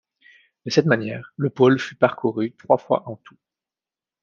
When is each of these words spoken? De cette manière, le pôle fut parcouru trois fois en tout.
De 0.65 0.71
cette 0.71 0.87
manière, 0.87 1.31
le 1.37 1.51
pôle 1.51 1.77
fut 1.79 1.93
parcouru 1.93 2.53
trois 2.57 2.79
fois 2.79 3.07
en 3.07 3.17
tout. 3.17 3.37